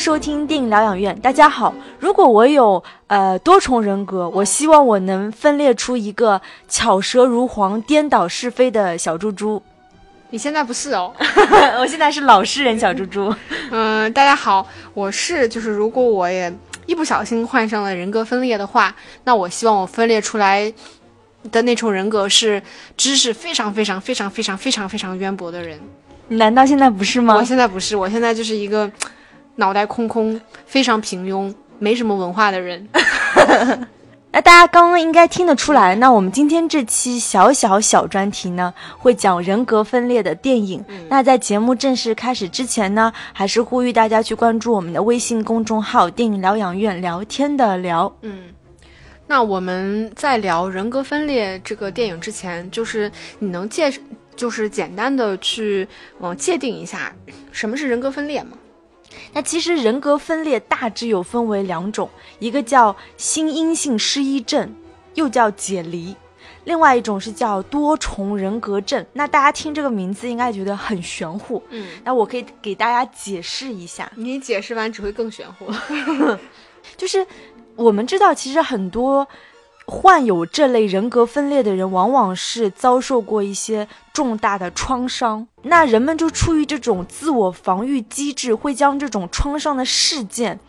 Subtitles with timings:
[0.00, 1.14] 收听电影疗养院。
[1.20, 9.62] 大家好，如果我有呃多重人格，我希望我能分裂出一个巧舌如簧、颠倒是非的小猪猪。
[10.30, 11.12] 你现在不是哦，
[11.78, 13.32] 我现在是老实人小猪猪。
[13.70, 16.50] 嗯，大家好，我是就是如果我也
[16.86, 20.72] 一不小心患上了人格分裂的话，那我希望我分裂出来
[21.52, 22.62] 的那重人格是
[22.96, 25.78] 知识非常非常非常非常非常非常渊博的人。
[26.28, 27.34] 难道现在不是吗？
[27.34, 28.90] 我现在不是，我现在就是一个
[29.60, 32.88] 脑袋空空、非常平庸、没什么文化的人。
[34.32, 40.84] 那大家刚刚应该听得出来，那我们今天这期小小小专题呢，会讲人格分裂的电影。
[41.08, 48.12] 那在节目正式开始之前呢，还是呼吁大家去关注我们的微信公众号“电影疗养院”，聊天的聊。
[48.22, 48.44] 嗯，
[49.26, 53.92] 那我们在聊人格分裂这个电影之前，就是你能介，
[54.36, 55.88] 就是简单的去
[56.20, 57.12] 嗯界定一下
[57.50, 58.50] 什么是人格分裂吗？
[59.32, 62.08] 那其实人格分裂大致有分为两种，
[62.38, 64.74] 一个叫新阴性失忆症，
[65.14, 66.14] 又叫解离；
[66.64, 69.04] 另外一种是叫多重人格症。
[69.12, 74.10] 那大家听这个名字应该觉得很玄乎，嗯，那我可以给大家解释一下。
[74.16, 75.66] 你解释完只会更玄乎，
[76.96, 77.26] 就是
[77.76, 79.26] 我们知道，其实很多。
[79.90, 90.60] 患有这类人格分裂的人，往往是遭受过一些重大的创伤，那人们就出于这种自我防御机制，会将这种创伤的事件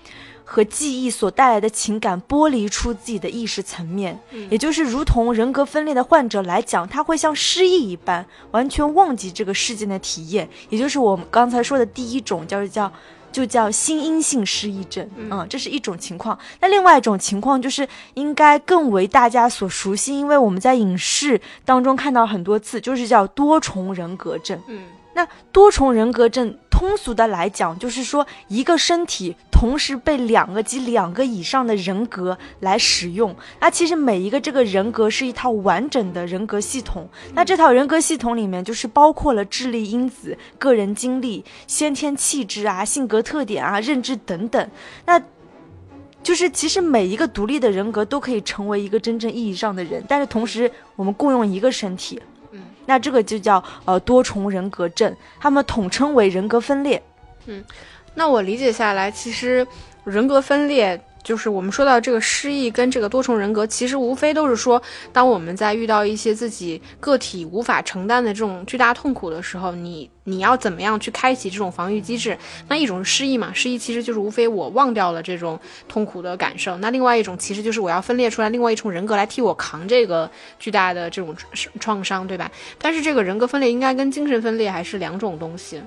[0.43, 4.19] 和记忆所带来的情感剥离出自己的意识层面，
[4.49, 12.91] 也就是如同人格分裂的患者来讲，他会像失忆一般，完全忘记这个事件的体验，也就是我们刚才说的第一种，叫叫。
[13.31, 16.37] 就叫心因性失忆症，嗯，这是一种情况。
[16.59, 24.83] 那另外一种情况就是应该更为大家所熟悉，因为我们在影视当中看到很多次，就是叫多重人格症，嗯。
[25.13, 33.35] 那多重人格症，通俗的来讲，就是说一个身体同时被两个及两个以上的人格来使用。
[33.59, 37.07] 那其实每一个这个人格是一套完整的人格系统。
[37.35, 44.67] 那这套人格系统里面，就是包括了智力因子、个人经历、先天气质啊、性格特点啊、认知等等。
[45.05, 45.21] 那
[46.23, 52.19] 就是其实每一个独立的人格都可以成为一个真正意义上的人，但是同时我们共用一个身体。
[52.87, 56.99] 那这个就叫呃多重人格症，他们统称为人格分裂。
[57.45, 57.63] 嗯，
[58.13, 59.65] 那我理解下来，其实
[60.03, 60.99] 人格分裂。
[61.23, 64.81] 就是我们说到这个失忆跟这个多重人格，其实无非都是说，
[65.13, 72.35] 当我们在遇到一些自己个体无法承担的这种巨大痛苦的时候，你你要怎么样去开启这种防御机制？
[72.67, 76.75] 那一种是失忆嘛，失忆其实就是无非我忘掉了这种痛苦的感受。
[76.79, 80.27] 那另外一种其实就是我要分裂出来另外一重人格来替我扛这个
[80.57, 81.35] 巨大的这种
[81.79, 82.49] 创伤，对吧？
[82.79, 85.79] 但是这个人格分裂应该跟精神分裂还是两种东西。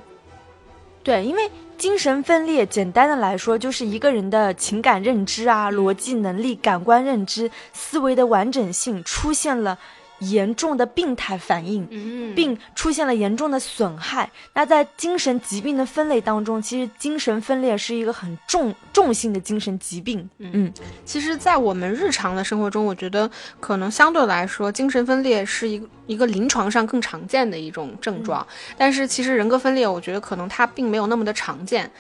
[1.04, 1.48] 对，因为。
[1.76, 9.76] 精神分裂，简单的来说，就是一个人的情感认知啊、逻辑能力、感官认知、思维的完整性出现了。
[10.20, 14.30] 严重的病态反应，并出现了严重的损害。
[14.52, 20.28] 那在精神疾病的分类当中，其实精神分裂是一个很重重性的精神疾病。
[20.38, 20.72] 嗯，
[21.04, 23.30] 其实，在我们日常的生活中，我觉得
[23.60, 28.46] 可能相对来说，精神分裂是一个一个临床上更常见的一种症状。
[28.76, 31.90] 但是，其实人格分裂，我觉得可能它并没有那么的常见。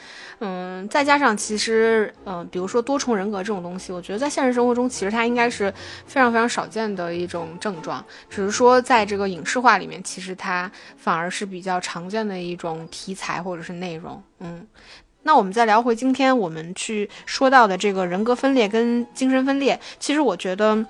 [0.46, 5.72] 嗯，再加上其实，嗯，比如说多重人格这种东西，我觉得在现实生活中，其实它应该是
[6.04, 8.04] 非常非常少见的一种症状。
[8.28, 14.22] 只是说，在这个影视化里面，其实它反而是比较常见的一种题材或者是内容。
[14.40, 14.66] 嗯，
[15.22, 20.84] 那我们再聊回今天我们去说到的这个人格分裂跟精神分裂，其实我觉得。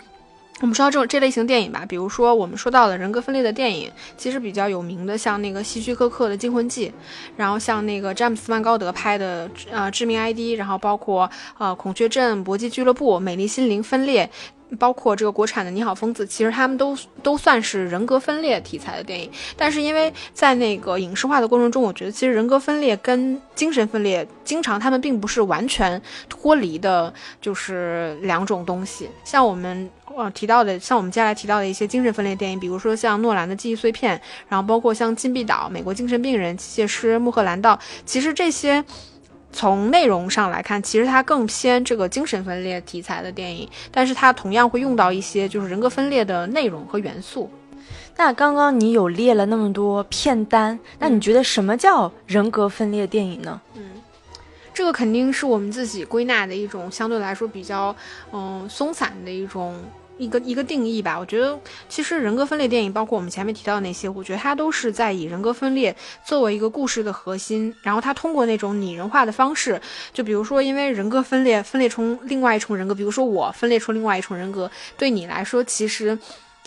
[0.60, 6.88] 我们说到这种这类型电影吧，比如说我们说到的人格分裂的电影，其实比较有名的，像那个希区柯克的《惊魂记》，
[7.36, 11.28] 然后像那个詹姆斯曼高德拍的呃《致命 ID》，然后包括
[11.58, 14.30] 呃《孔雀镇》《搏击俱乐部》《美丽心灵》分裂，
[14.78, 19.28] 包括这个国产的《你好，疯子》，其实他们都都算是人格分裂题材的电影。
[19.56, 29.10] 但是因为在那个影视化的过程中，我觉得其实人格分裂跟精神分裂，经常他们并不是完全脱离的，就是两种东西。
[29.24, 29.90] 像我们。
[30.16, 34.16] 呃，提到的像我们接下来提到的一些精神分裂电影，比如说像诺兰的《记忆碎片》，
[34.48, 37.76] 然后包括像《禁闭岛》《美国精神病人》《机械师》《穆赫兰道》，
[38.06, 38.84] 其实这些
[39.52, 47.50] 从内容上来看，其实它更偏这个精神分裂题材的电影，但是它同样会用到一些就是人格分裂的内容和元素。
[48.16, 53.60] 那刚刚你有列了那么多片单，那你觉得什么叫人格分裂电影呢？
[53.74, 53.82] 嗯。
[54.72, 57.94] 这个肯定是我们自己归纳的一种相对来说比较，
[58.32, 59.80] 嗯，松散的一种
[60.18, 61.18] 一个一个定义吧。
[61.18, 61.58] 我觉得
[61.88, 65.94] 其实人格分裂电影，包括我们前面提到的那些，我觉得它都是在以人格分裂
[66.24, 69.80] 作为一个故事的核心，然后它通过那种拟人化的方式，
[70.12, 76.18] 就比如说因为人格分裂分裂出另外一重人格，比如说我分裂出另外一重人格，对你来说其实。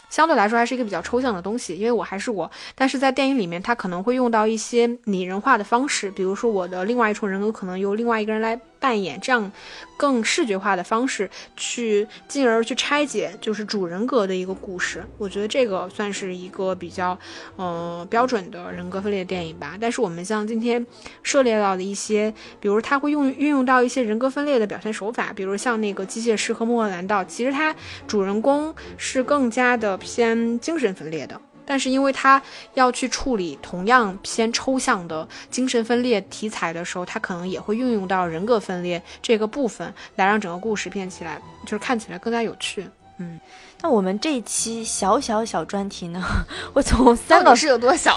[0.09, 8.57] 相对来说还是一个比较抽象的东西，因为我还是我，但是在电影里面，它可能会用到一些拟人化的方式，比如说我的另外一重人格可能由另外一个人来。
[8.79, 9.51] 扮演这样
[9.97, 15.03] 更视觉化的方式去，进而去拆解就是主人格的一个故事。
[15.17, 17.17] 我觉得这个算是一个比较，
[17.55, 19.77] 呃，标准的人格分裂电影吧。
[19.79, 20.85] 但是我们像今天
[21.23, 27.75] 涉猎到的一些，比如它会用运用到一些人格分裂的表现手法，比如像那个机械师和莫兰道，其实它
[28.07, 31.41] 主人公是更加的偏精神分裂的。
[31.67, 32.41] 但是，因为他
[32.75, 42.89] 要去处理同样偏抽象的精神分裂题材的时候，他可能也会运用到人格分裂这个部分，来让整个故事变起来，就是看起来更加有趣。
[43.19, 43.39] 嗯，
[43.81, 46.23] 那我们这一期小小小专题呢，
[46.71, 48.15] 我从三个是有多小？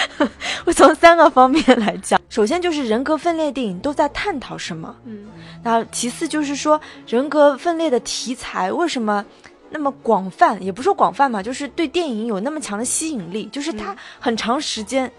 [0.64, 2.20] 我从三个方面来讲。
[2.28, 4.94] 首先就是人格分裂电影都在探讨什么？
[5.06, 5.26] 嗯，
[5.62, 9.24] 那其次就是说人格分裂的题材为什么？
[9.74, 15.10] 那么广泛也不说广泛嘛，就是对电影有那么强的吸引力，就是它很长时间，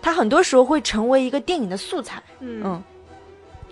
[0.00, 2.22] 它很多时候会成为一个电影的素材。
[2.40, 2.82] 嗯，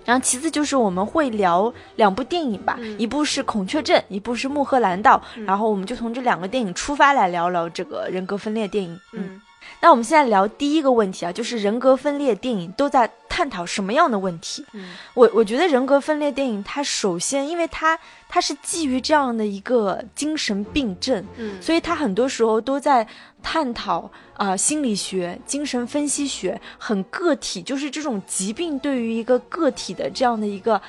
[0.05, 9.01] 然后其次就是我们会聊两部电影吧，一部是《孔雀镇》，一部是《穆赫兰道》，然后我们就从这两个电影出发来聊聊这个人格分裂电影。
[9.15, 9.41] 嗯。
[9.81, 14.65] 那我们现在聊第一个问题啊，就是人格分裂电影都在探讨什么样的问题？
[14.73, 17.99] 嗯，我我觉得人格分裂电影它首先，因为它
[18.29, 23.07] 它是基于这样的一个精神病症，嗯，所以它很多时候都在
[23.43, 30.81] 探讨啊心理学、精神分析学，很个体，就是这种疾病对于一个个体的这样的一个。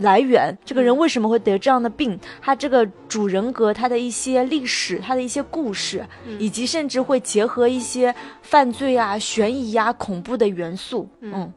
[0.00, 2.18] 来源，这个人为什么会得这样的病？
[2.42, 6.04] 他这个主人格，他的一些历史，他的一些故事，
[6.38, 11.52] 以及甚至会结合一些犯罪啊、悬疑啊、恐怖的元素，嗯。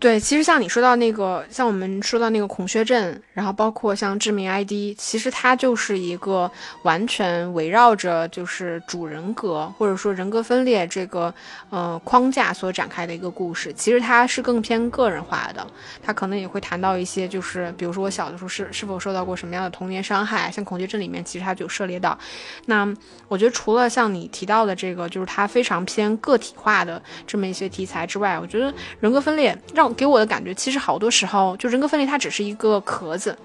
[0.00, 6.50] 对，其实像你说到那个，像我们说到那个孔雀镇，然后包括像致命 ID，其实它就是一个
[6.84, 11.32] 完全围绕着就是主人格或者说人格分裂这个
[11.68, 13.70] 呃框架所展开的一个故事。
[13.74, 15.66] 其实它是更偏个人化的，
[16.02, 22.18] 它可能也会谈到一些就是比如说我小的时候是是否受到过什么样的童年伤害，像孔雀镇里面其实它就涉猎到。
[22.64, 22.90] 那
[23.28, 29.89] 我觉得除了像你提到的这个，就是它非常偏个体化的这么一些题材之外，我觉得人格分裂让。
[29.94, 33.36] 给我的感觉，其实好多时候，就人格分裂，它只是一个壳子，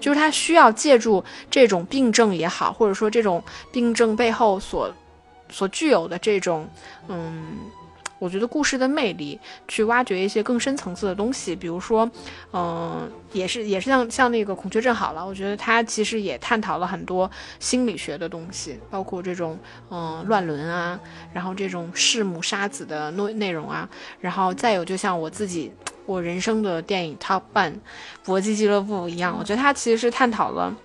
[0.00, 3.42] 就是它需要借助这种病症也好，或者说这种
[3.72, 4.92] 病症背后所
[5.50, 6.68] 所具有的这种，
[7.08, 7.58] 嗯。
[8.20, 12.08] 我觉得故事的魅力，去挖掘一些更深层次的东西，比如说，
[12.52, 17.28] 嗯，也是也是像像那个孔雀镇好了，我觉得它其实也探讨了很多
[17.58, 19.58] 心理学的东西，包括这种
[19.90, 21.00] 嗯乱伦啊，
[21.32, 23.88] 然后这种弑母杀子的内内容啊，
[24.20, 25.72] 然后再有就像我自己
[26.04, 27.76] 我人生的电影 Top One
[28.22, 30.76] 搏击俱乐部一样，我觉得它其实是探讨了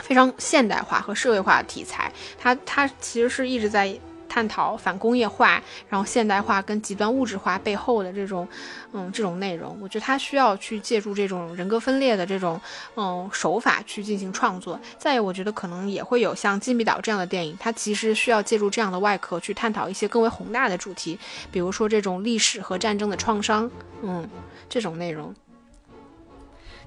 [0.00, 3.98] 非常现代化和社会化的题材，它它其实是一直在。
[4.28, 8.46] 探讨反工业化，然后现代化跟极端物质化背后的这种，
[8.92, 12.60] 嗯，这种内容，我觉得他需要去借助这种人格分裂的这种，
[12.96, 14.78] 嗯，手法去进行创作。
[14.98, 21.18] 再有，我觉得可能也会有像《金币岛》这样的电影，它其实需要借助这样的外壳去探讨一些更为宏大的主题，
[21.50, 23.70] 比如说这种历史和战争的创伤，
[24.02, 24.28] 嗯，
[24.68, 25.34] 这种内容。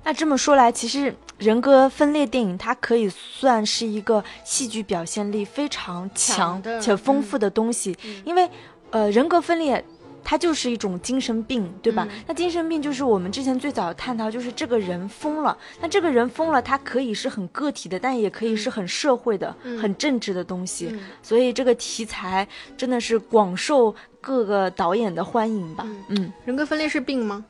[0.03, 8.50] 那这么说来，其实人格分裂电影它可以算是一个戏剧表现力非常强且丰富的东西，因为，
[8.91, 9.84] 呃，人格分裂
[10.24, 12.08] 它就是一种精神病，对吧？
[12.27, 15.58] 那精神病就是我们之前最早探讨，就是这个人疯了。
[15.79, 20.94] 那这个人疯了，他可以是很个体的，但也可以是很社会的、很政治的东西。
[21.22, 25.88] 所以这个题材真的是广受各个导演的欢迎吧？
[26.10, 27.46] 嗯，人格分裂是病吗？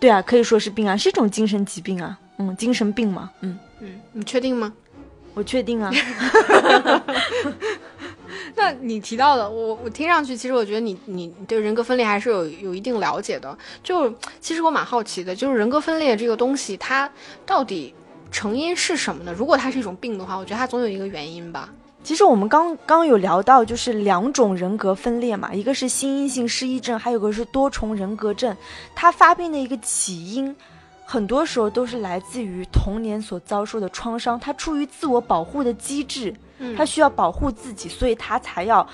[0.00, 4.72] 对啊，可以说是病啊，是一种精神疾病啊，嗯，精神病嘛，嗯嗯，你确定吗？
[5.34, 5.90] 我确定啊。
[8.56, 13.56] 那你提到的，我我听上去，其实我觉得你你对人格分裂还是有有一定了解的。
[13.82, 17.08] 就其实我蛮好奇的，就是人格分裂这个东西，它
[17.46, 17.94] 到底
[18.32, 19.32] 成因是什么呢？
[19.32, 21.72] 如果它是一种病的话，我觉得它总有一个原因吧。
[22.02, 28.56] 其实我们刚刚有聊到，就是两种人格分裂嘛，一个是心因性失忆症，还有个是多重人格症。
[28.94, 30.54] 它发病的一个起因，
[31.04, 36.34] 很多时候都是来自于童年所遭受的创伤，他出于自我保护的机制，
[36.76, 38.86] 他需要保护自己，所以他才要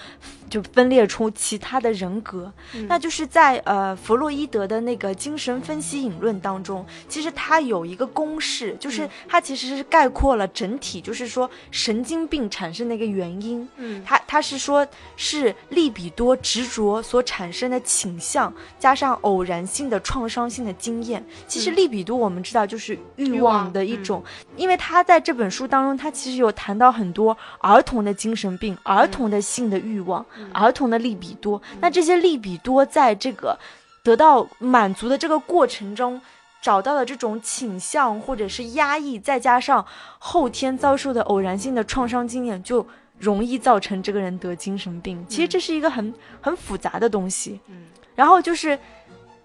[0.48, 2.52] 就分裂出其他的人格。
[2.88, 13.68] 那就是在呃弗洛伊德的那个精神分析引论当中，其实他有一个公式，就是他其实是概括了整体，就是说神经病产生的一个原因。
[13.76, 14.86] 嗯，他他是说
[15.16, 21.24] 是利比多执着所产生的倾向，加上偶然性的创伤性的经验。
[21.46, 24.22] 其实利比多我们知道就是欲望的一种，
[24.56, 31.60] 因为他在这本书当中，他其实有谈到很多儿童的精神病、儿童的性的欲望、儿童的利比多。
[31.80, 33.58] 那这些利比多在这个
[34.02, 36.20] 得到满足的这个过程中，
[36.60, 39.84] 找到了这种倾向或者是压抑，再加上
[40.18, 42.86] 后天遭受的偶然性的创伤经验，就
[43.18, 45.24] 容易造成这个人得精神病。
[45.28, 47.60] 其实这是一个很很复杂的东西。
[47.68, 48.78] 嗯，然后就是。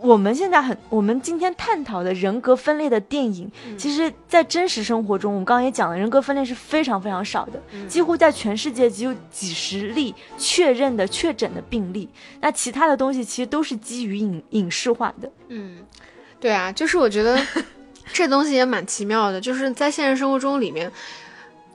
[0.01, 12.09] 我们现在很，我们今天探讨的人格分裂的电影，其实，在真实生活中，我们刚刚也讲了，人格分裂是非常非常少的，几乎在全世界只有几十例确认的确诊的病例。
[12.39, 15.31] 那其他的东西其实都是基于影影视化的。
[15.49, 15.77] 嗯，
[16.39, 17.39] 对啊，就是我觉得
[18.11, 20.91] 这东西也蛮奇妙的，就是在现实生活中里面。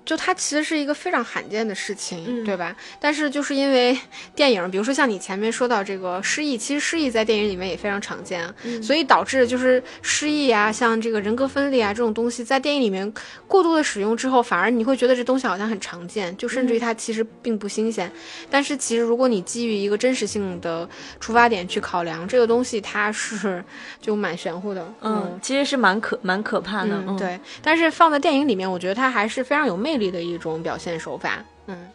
[0.06, 2.74] 就它其实是一个非常罕见的事情，对吧？
[3.00, 3.98] 但是就是因为
[4.36, 8.48] 电影，比如说像你前面说到这个失忆，其实失忆在电影里面也非常常见，
[8.80, 13.12] 所以导致就是失忆啊，像这个人格分裂啊这种东西，在电影里面
[13.48, 18.08] 过度的使用之后，反而你会觉得这东西好像很常见，就甚至于它其实并不新鲜。
[18.48, 23.64] 但是其实如果你基于一个真实性的出发点去考量这个东西，它是
[24.00, 27.40] 就蛮玄乎的，嗯，其实是蛮可蛮可怕的，对。
[27.60, 29.95] 但是放在电影里面，我觉得它还是非常有魅。
[29.98, 31.88] 力的一种表现手法，嗯，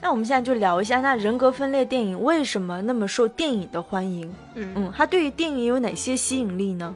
[0.00, 4.32] 那我们现在就聊一下，那人格分裂电影为什么那么受电影的欢迎？
[4.54, 6.94] 嗯嗯，它对于电影有哪些吸引力呢？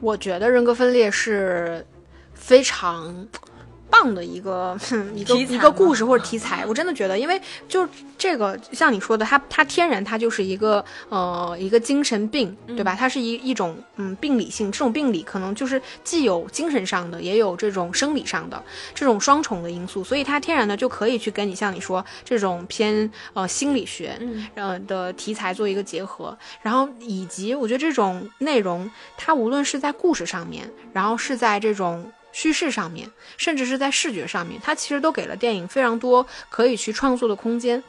[0.00, 1.84] 我觉得人格分裂是
[2.34, 3.26] 非常。
[3.94, 4.76] 棒的一个
[5.14, 12.96] 一个一个故事或者题材，我真的觉得，因为就这个像你说的，它它天然它就是一个呃一个精神病，对吧？
[12.98, 18.60] 它是一一种嗯病理性，这种病理可能就是既有精神上的，也有这种生理上的
[18.96, 24.18] 这种双重的因素，所以它天然的就可以去跟你像你说这种偏呃心理学
[24.56, 32.10] 呃的题材做一个结合，然后以及我觉得这种内容，它无论是在故事上面，然后是在这种。
[32.34, 37.82] 叙事上面，甚至是在视觉上面，它其实都给了电影非常多可以去创作的空间。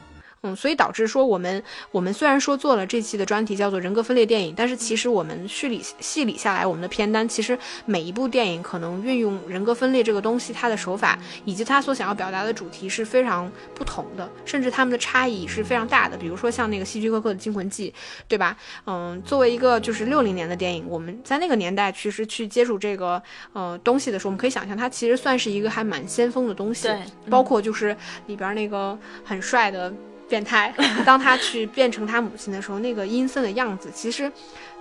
[0.46, 16.16] 嗯，所以导致说我们我们虽然说做了这期的专题叫做人格分裂电影，但是其实我们序理细理下来，我们的片单其实每一部电影可能运用人格分裂这个东西，它的手法以及它所想要表达的主题是非常不同的，甚至他们的差异是非常大的。
[16.16, 17.92] 比如说像那个希区柯克的《惊魂记》，
[18.28, 18.56] 对吧？
[18.86, 23.22] 嗯，作为一个就是六零年的电影，我们在那个年代其实去接触这个
[23.54, 26.88] 呃东西的时候，我们可以想象它其实算是一个还蛮先锋的东西。
[26.88, 27.00] 对，
[27.30, 27.96] 包括就是
[28.28, 29.92] 里边那个很帅的。
[30.27, 30.74] 变态，
[31.05, 34.32] 当他去变成他母亲的时候，那个阴森的样子，其实，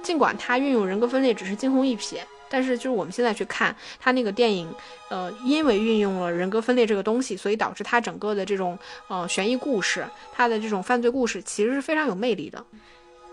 [0.02, 2.16] 尽管他运用人格分裂只是惊鸿一瞥，
[2.48, 4.72] 但是就是我们现在去看他那个电影，
[5.10, 12.64] 呃，因为运用了人格分裂这个东西，所以导致他整个的这种呃悬疑故事，他的这种犯罪故事其实是非常有魅力的。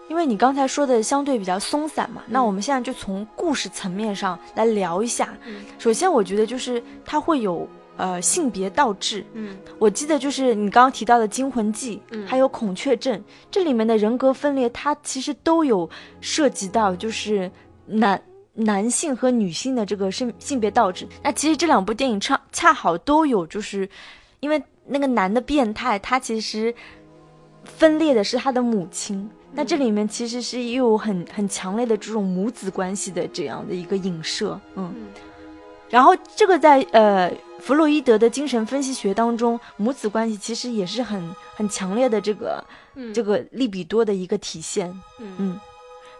[0.09, 5.33] 因为你刚才说的相对比较松散嘛，那我们现在就从故事层面上来聊一下。
[5.79, 7.67] 首先，我觉得就是他会有。
[7.97, 13.19] 呃，性别倒置，嗯，我记得就是你刚刚提到的《惊魂记》，嗯，还有《孔雀镇》，
[13.51, 15.87] 这里面的人格分裂，它其实都有
[16.19, 17.51] 涉及到，就是
[17.85, 18.19] 男
[18.53, 21.07] 男性和女性的这个性性别倒置。
[21.21, 23.87] 那其实这两部电影恰恰好都有，就是
[24.39, 26.73] 因为那个男的变态，他其实
[27.63, 29.29] 分裂的是他的母亲。
[29.53, 34.91] 那这里面其实是又有很很强烈的这种母子关系的这样的一个影射，嗯。
[35.89, 37.29] 然后这个在呃
[37.61, 42.63] 弗洛伊德的精神分析学当中，母子关系其实也是很很强烈的这个
[43.13, 44.93] 这个利比多的一个体现。
[45.19, 45.59] 嗯，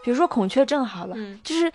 [0.04, 1.70] 比如说孔雀镇好了，就是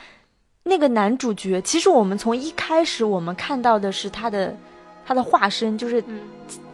[0.64, 4.56] 那个男主角，其实我们从一开始我们看到的是他的
[5.06, 6.04] 他的化身，就是。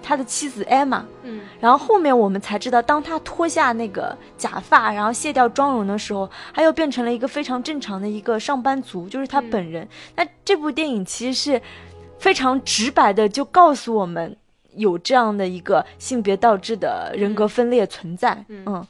[0.05, 9.87] 他的妻子艾玛，嗯，然后后面我们才知道，当他脱下那个假发，然后卸掉妆容的时候，他又变成了一个非常正常的一个上班族，就是他本人。
[10.17, 11.61] 那这部电影其实是
[12.23, 14.33] 非常直白的，就告诉我们
[14.75, 18.45] 有这样的一个性别倒置的人格分裂存在。
[18.47, 18.87] 嗯，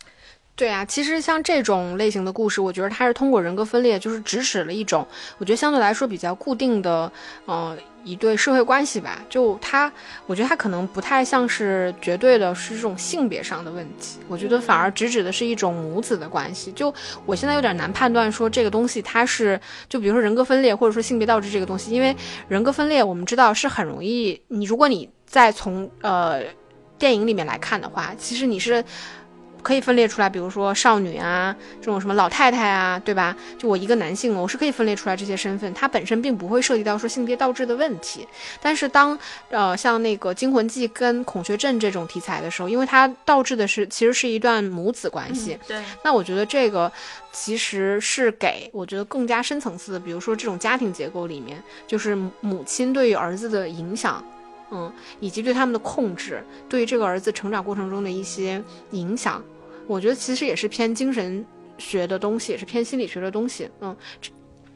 [0.55, 5.05] 对啊，其实像这种类型的故事，我觉得它是通过人格分裂，就是指使了一种，
[5.37, 7.11] 我觉得相对来说比较固定的，
[7.47, 7.77] 嗯。
[8.05, 9.89] 一对社会关系吧，就它，
[10.27, 14.19] 我觉得它可能不太像是绝对的，是这种性别上的问题。
[14.27, 16.69] 我觉得反而直指的是一种母子的关系。
[16.73, 16.93] 就
[17.25, 19.57] 我现在有点难判断说这个东西它是，
[19.87, 22.13] 就比如说人格分裂或者说性别倒置这个东西，因为
[22.49, 25.09] 人格分裂我们知道是很容易，你如果你。
[25.25, 26.43] 再从呃
[26.99, 28.83] 电影里面来看的话，其实你是。
[29.63, 33.35] 可以分裂出来，比如说少女啊，这种什么老太太啊，对吧？
[33.57, 38.27] 就我一个男性，我是可以分裂出来这些身份，它本身并不会涉及到说性别倒置的问题。
[38.61, 39.17] 但是当
[39.49, 46.91] 呃像那个《惊魂记》跟《孔雀镇》这种题材的时候，因为它倒置的是其实是一段母子关系，对，那我觉得这个
[47.31, 54.23] 其实是给我觉得更加深层次的，比如说这种家庭结构里面，就是母亲对于儿子的影响，
[54.71, 59.41] 嗯，以及对他们的控制，对于这个儿子成长过程中的一些影响。
[59.87, 61.45] 我觉得其实也是偏精神
[61.77, 63.69] 学的东西，也是偏心理学的东西。
[63.81, 63.95] 嗯，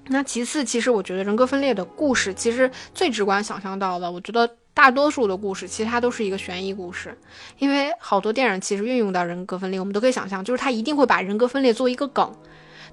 [0.07, 7.17] 那其次，其实我觉得人格分裂的故事，其实最直观想象到的，我觉得大多数的故事其实它都是一个悬疑故事，
[7.57, 12.31] 因为好多电影其实运用到人格分裂，我们都可以想象，就是它一定会把人格分裂做一个梗。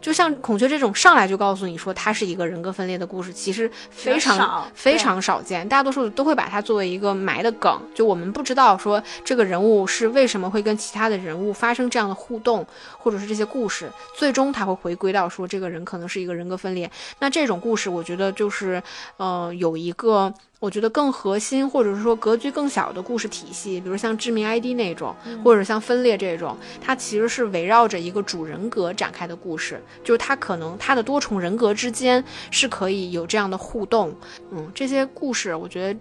[0.00, 5.68] 就像孔雀这种上来就告诉你说它是一个人格分裂的故事，其实非常非常少见。
[5.68, 12.66] 大多数都会把它作为一个埋的梗，就我们不知道说这个人物是为什么会跟其他的人物发生这样的互动，
[12.98, 16.90] 或者是这些故事，最终他会回归到说这个人可能是一个人格分裂。
[17.18, 18.82] 那这种故事，我觉得就是
[19.16, 20.32] 呃有一个。
[20.61, 34.14] 我觉得更核心，或者是说格局更小的故事体系，比如像致命 ID 那种，或者像分裂这种，它其实是围绕着一个主人格展开的故事，就是它可能它的多重人格之间是可以有这样的互动。
[34.52, 36.00] 嗯，这些故事我觉得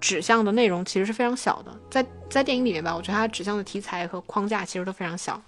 [0.00, 5.40] 指向的内容其实是非常小的，在在电影里面吧，我觉得它指向的题材和框架其实都非常小。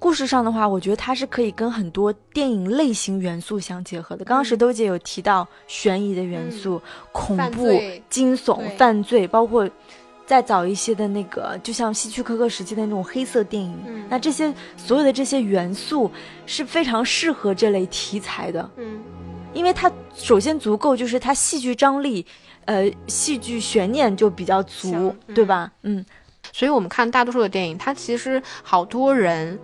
[0.00, 4.24] 故事上的话，我觉得它是可以跟很多电影类型元素相结合的。
[4.24, 6.80] 刚刚石头姐有提到悬疑的元素、
[7.12, 7.78] 恐怖、
[8.08, 9.68] 惊悚、犯罪，包括
[10.24, 13.78] 再早一些的那个，就像希区柯克时期的那种黑色电影。
[14.08, 16.10] 那这些所有的这些元素
[16.46, 18.70] 是非常适合这类题材的。
[18.76, 19.00] 嗯，
[19.52, 22.24] 因为它首先足够，就是它戏剧张力，
[22.64, 25.70] 呃，戏剧悬念就比较足，对吧？
[25.82, 26.02] 嗯，
[26.52, 29.58] 所以我们看大多数的电影，它其实好多人。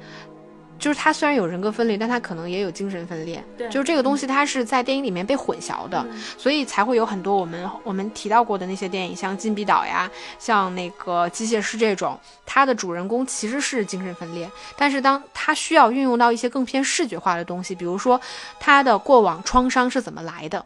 [0.79, 3.43] 就是他虽然有人格分裂，但他可能也有精神分裂。
[3.57, 18.21] 对，就是这个东西，它是在电影里面被混淆的，所以才会有很多我们我们提到过的那些电影，像《禁闭岛》呀，像那个《机械师》这种，它的主人公其实是精神分裂，但是当他需要运用到一些更偏视觉化的东西，比如说
[18.61, 20.65] 他的过往创伤是怎么来的，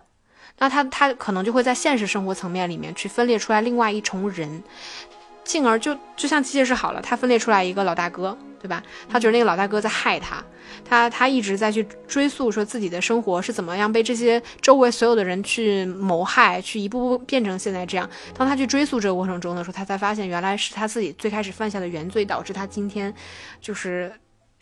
[0.58, 4.62] 那他他可能就会在现实生活层面里面去分裂出来另外一重人。
[5.42, 8.82] 进而就就像机械师好了，他分裂出来一个老大哥，对吧？
[9.08, 10.44] 他觉得那个老大哥在害他，
[10.84, 18.08] 他他一直在去追溯说自己的生活是怎么样被这些周围所有的人去谋害，去一步步变成现在这样。
[18.36, 23.12] 当他去追溯这个过程中的时候，他才发现原来是他自己最开始犯下的原罪导致他今天
[23.60, 24.12] 就是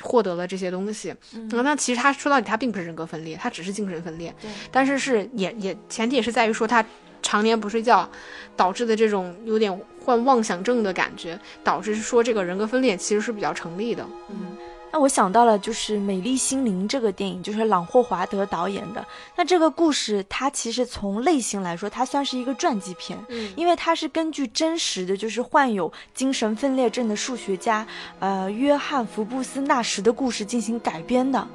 [0.00, 1.12] 获得了这些东西。
[1.34, 4.32] 嗯，那其实他说到底他并不是人格分裂，他只是精神分裂。
[4.40, 6.84] 对，但是是也也前提也是在于说他。
[7.22, 8.08] 常年不睡觉
[8.56, 14.06] 导致的这种有点患妄想症的感觉，导致说这个人格分裂其实是比较成立的。
[14.30, 14.56] 嗯，
[14.90, 19.04] 那我想到了就是《美丽心灵》这个电影，就是朗霍华德导演的。
[19.36, 27.86] 那这个故事它其实从类型来说，它算是一个传记片，嗯，因为它是根据真实的就是患有精神分裂症的数学家
[28.18, 31.46] 呃约翰福布斯纳什的故事进行改编的。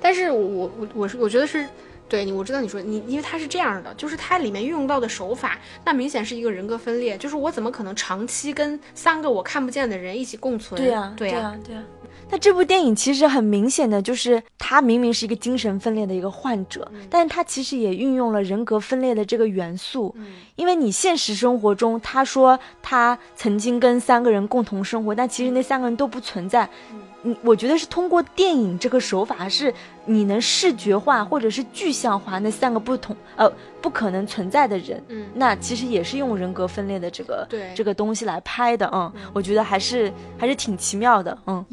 [0.00, 1.68] 但是我我我是我觉得是。
[2.08, 10.80] 对你，我知道你说你，因为它是这样的，就是它里面运用到的手法，那明显是一个人格分裂，就是我怎么可能长期跟三个我看不见的人一起共存？
[10.80, 11.82] 对呀，对呀，对呀。
[12.30, 20.14] 那这部电影其实很明显的就是他明明是一个精神分裂的一个患者，但是他其实也运用了人格分裂的这个元素，
[20.54, 26.68] 因为你现实生活中他说他曾经跟三个人共同生活，但其实那三个人都不存在。
[27.22, 29.72] 嗯，我觉得是通过电影这个手法，是
[30.08, 33.46] 你能视觉化或者是具象化那三个不同呃
[33.82, 35.02] 不可能存在的人。
[35.08, 38.88] 嗯，那其实也是用人格分裂的这个对这个东西来拍的。
[38.92, 41.36] 嗯，我觉得还是还是挺奇妙的。
[41.46, 41.64] 嗯，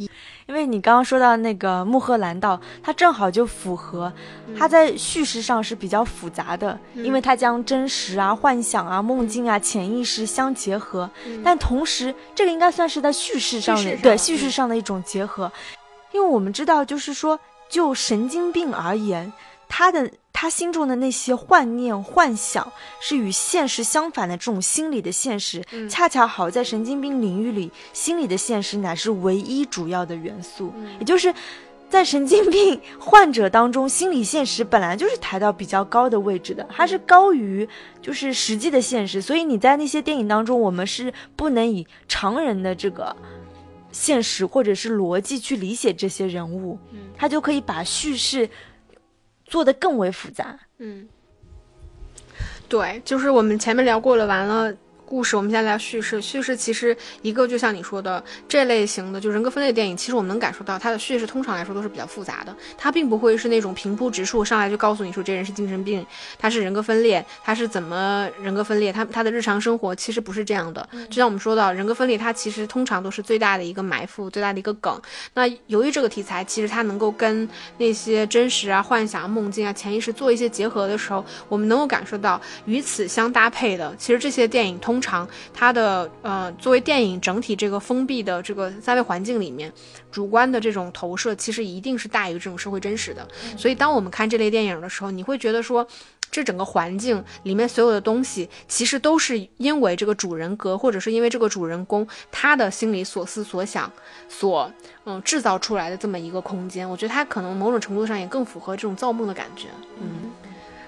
[0.45, 4.11] 因为你刚刚说到那个穆赫兰道，它正好就符合，
[4.57, 11.09] 它在叙事上是比较复杂的，因为它将真实啊、幻想啊、梦境啊、潜意识相结合，
[11.43, 15.51] 但同时这个应该算是在叙事上的对叙事上的一种结合。
[16.11, 17.37] 因为我们知道，就是说，
[17.69, 19.31] 就神经病而言，
[19.67, 30.73] 他的他心中的那些幻念、幻想是与现实相反的这种心理的现实，恰恰好在神经病领域里，心理的现实乃是唯一主要的元素。
[30.99, 31.33] 也就是
[31.89, 37.67] 在神经病患者当中，心理现实本来就是抬到比较高的位置的，它是高于
[38.01, 39.21] 就是实际的现实。
[39.21, 43.15] 所以你在那些电影当中，我们是不能以常人的这个。
[43.97, 48.49] 现实或者是逻辑去理解这些人物，嗯，他就可以把叙事
[49.45, 50.59] 做得更为复杂。
[50.79, 51.07] 嗯，
[52.67, 56.21] 对，就是我们前面聊过了，完了故事，我们现在聊叙事。
[56.21, 66.05] 叙事其实一个就像你说的这类型的，就人格分裂电影，其实我们能感受到它的叙事通常来说都是比较复杂的，它并不会是那种平铺直述，上来就告诉你说这人是精神病，
[66.39, 70.89] 他是人格分裂，他是怎么人格分裂，他他的日常生活其实不是这样的。
[71.07, 74.99] 就像我们说到人格分裂，它其实通常都是最大的一个埋伏，最大的一个梗。
[75.35, 84.94] 那由于这个题材，其实它能够跟那些真实啊、幻想、梦境啊、潜意识做一些结合的时候，我们能够感受到与此相搭配的，其实这些电影通。
[84.95, 89.69] 通常，它的呃，作为电影整体这个封闭的这个三维环境里面，
[90.09, 93.27] 主观的这种投射，其实一定是大于这种社会真实的。
[93.57, 95.85] 所以，当我们看这类电影的时候，你会觉得说，
[96.31, 103.91] 这整个环境里面所有的东西，其实都是因为这个主人格，或者是因为这个主人公他的心里所思所想
[104.29, 104.71] 所
[105.03, 106.89] 嗯制造出来的这么一个空间。
[106.89, 109.67] 我觉得他可能某种程度上也更符合这种造梦的感觉。
[109.99, 110.14] 嗯。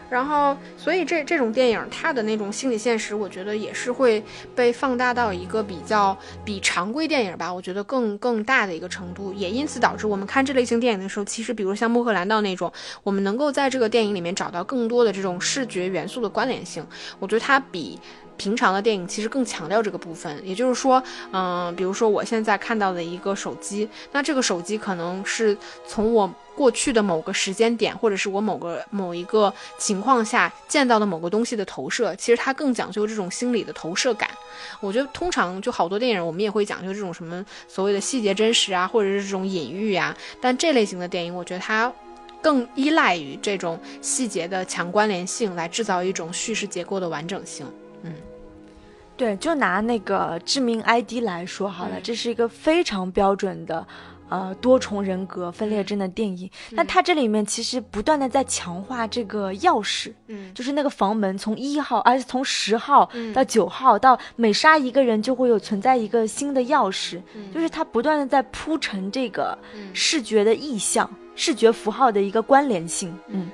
[0.10, 4.24] 然后，所以这这种电影，它的那种心理现实，我觉得也是会
[4.56, 12.72] 被放大到一个比较比常规电影吧，我觉得更更大的一个程度，也因此导致我们看这类型电影的时候，其实比如像《穆赫兰道》那种，
[13.04, 16.86] 我们能够在这个电影里面找到更多的这种视觉元素的关联性，
[17.20, 18.00] 我觉得它比。
[18.38, 34.30] 平常的电影其实更强调这个部分，也就是说，嗯，比如说我现在看到的一个手机，那这个手机可能是从我过去的某个时间点，或者是我某个某一个情况下见到的某个东西的投射，其实它更讲究这种心理的投射感。
[34.80, 41.92] 我觉得通常就好多电影，我们也会讲究这种什么所谓的细节真实啊，或者是这种隐喻啊，但这类型的电影，我觉得它
[42.42, 47.66] 更依赖于这种细节的强关联性，来制造一种叙事结构的完整性。
[49.18, 53.86] 嗯，对，就拿那个致命 ID 来说好了，这是一个非常标准的，
[54.30, 56.50] 呃，多重人格分裂症的电影。
[56.72, 67.20] 那它这里面其实不断的在强化这个钥匙，嗯，就是那个房门从一号，而且从十号到九号，到每杀一个人就会有存在一个新的钥匙，
[67.54, 69.58] 就是它不断的在铺陈这个
[69.94, 73.50] 视觉的意象、视觉符号的一个关联性，嗯。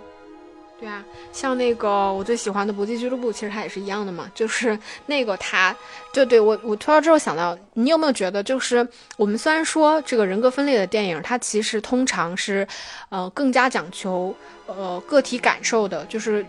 [0.83, 4.29] 对啊，像那个我最喜欢的《搏击俱乐部》，其实它也是一样的嘛。
[4.35, 5.73] 就是 那个他，
[6.11, 12.67] 就对我我突然之后想到，你有没有觉得，就是我们虽然说这个人格分裂的电影，它其实通常是，
[13.07, 14.35] 呃，更加讲求
[14.67, 16.45] 呃个体感受的，就是，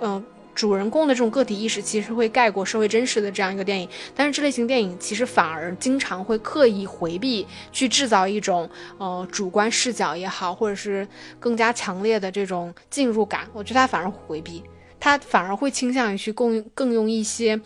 [0.00, 0.24] 嗯。
[0.54, 11.06] 主人公的这种个体意识其实会盖过社会真实的这样一个电影，但是这类型电影其实反而经常会刻意回避去制造一种呃主观视角也好，或者是
[11.38, 13.46] 更加强烈的这种进入感。
[13.52, 14.62] 我觉得他反而回避，
[14.98, 17.58] 他反而会倾向于去更更用一些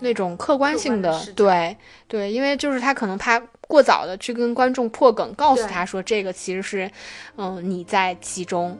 [0.00, 1.76] 那种客观性的对
[2.08, 6.90] 对，因为就是他可能怕过早的去跟观众破梗，告诉他说这个其实是
[7.36, 8.76] 嗯你在其中，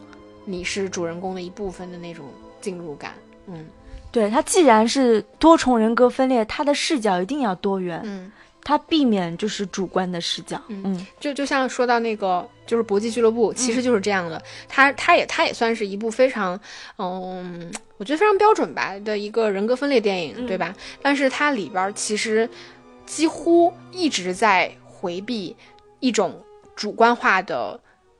[0.47, 2.25] 你是主人公的一部分的那种
[2.61, 3.13] 进入感。
[3.53, 3.67] 嗯，
[4.11, 8.01] 对他既然是多重人格分裂，他的视角一定要多元。
[8.05, 8.31] 嗯，
[8.65, 10.61] 他避免就是主观的视角。
[10.69, 14.41] 嗯，就就像说到那个就是搏击俱乐部，其实就是这样的。
[14.69, 16.59] 他他也他也算是一部非常
[16.99, 20.75] 嗯，我觉得非常标准吧的一个人格分裂电影，对吧？
[21.01, 22.49] 但是它里边其实
[23.07, 25.57] 几乎一直在回避
[26.01, 26.43] 一种
[26.77, 27.79] 主观化的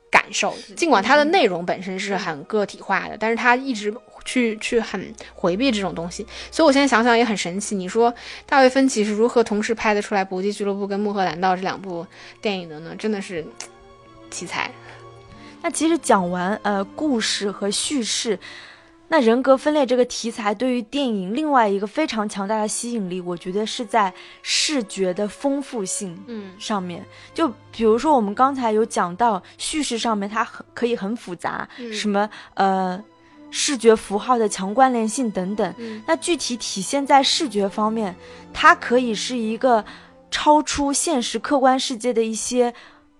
[0.09, 3.93] 感受，尽管它的内容本身是很个体化的，但是它一直。
[4.23, 7.75] 去去很回避这种东西，所以我现在想想也很神奇。
[7.75, 8.13] 你说
[8.45, 12.05] 大卫芬奇是如何同时拍得出来《搏击俱乐部》跟《穆赫兰道》这两部
[12.41, 12.95] 电影的呢？
[12.97, 13.45] 真的是
[14.29, 14.71] 奇才。
[15.61, 18.39] 那其实讲完呃故事和叙事，
[19.07, 27.05] 那人格分裂这个题材对于电影另外一个非常强大的吸引力，我觉得是在视觉的丰富性嗯上面。
[27.33, 33.03] 就比如说我们刚才有讲到叙事上面，它很可以很复杂，什么呃。
[33.51, 35.75] 视觉符号的强关联性等等，
[36.07, 38.15] 那具体体现在视觉方面，
[38.53, 39.83] 它可以是一个
[40.31, 42.73] 超出现实客观世界的一些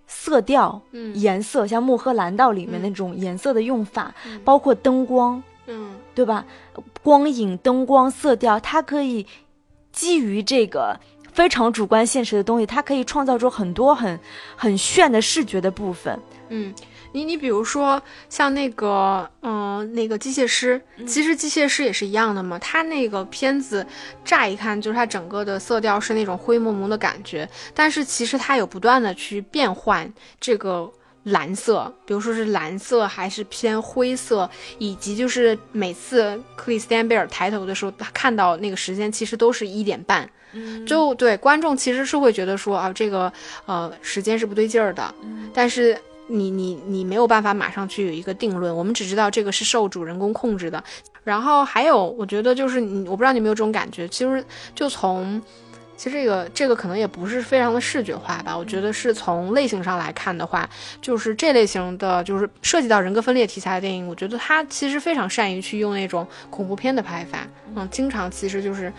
[0.06, 0.80] 色调、
[1.14, 6.44] 颜色，像《穆赫兰道》里面那种颜色的用法，包括灯光，嗯，对吧？
[7.02, 9.26] 光影、灯光、色调，它可以
[9.92, 10.98] 基于这个
[11.32, 14.18] 非常主观现实的东西，它可以创造出很多很
[14.56, 16.18] 很炫的视觉的部分，
[16.48, 16.74] 嗯。
[17.12, 22.58] 你你比如说像那个嗯那个机械师，其实机械师也是一样的嘛。
[22.58, 23.86] 他那个片子
[24.24, 30.90] 乍一看就是它整个的色调是那种灰蒙蒙的感觉，但是其实它有不断的去变换这个
[31.24, 34.48] 蓝色，比如说是蓝色还是偏灰色，
[34.78, 40.28] 以及就是每次克里斯汀贝尔抬头的时候，他看到那个时间其实都是一点半。
[40.86, 43.32] 就对观众其实是会觉得说啊这个
[43.64, 45.14] 呃时间是不对劲儿的，
[45.52, 45.98] 但是。
[46.28, 50.82] 你你你没有办法马上去有一个定论，我们只知道这个是受主人公控制的。
[51.24, 55.40] 然后还有，我觉得就是你，我不知道你有没有这种感觉，其实就从，
[55.96, 58.58] 其实这个这个可能也不是非常的视觉化吧。
[58.58, 60.68] 我觉得是从类型上来看的话，
[61.00, 68.92] 就是这类型的，就是涉及到人格分裂题材的电影，我觉得它其实非常善于去用那种恐怖片的拍法，嗯，经常其实就是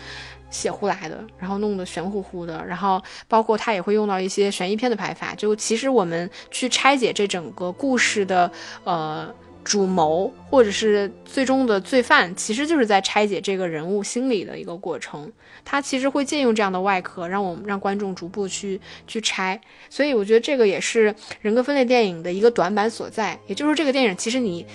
[0.54, 8.50] 写胡来的，然后弄得玄乎乎的，然后包括它也会用到一些悬疑片的拍法，就其实我们去拆解这整个故事的，
[8.84, 9.34] 呃。
[9.64, 15.32] 主谋或者是最终的罪犯，其实就是在拆解这个人物心理的一个过程。
[15.64, 19.58] 他其实会借用这样的外壳，让我们让观众逐步去去拆。
[19.88, 23.38] 所以我觉得这个也是人格分裂电影的一个短板所在。
[23.46, 24.66] 也就是说这个电影其实你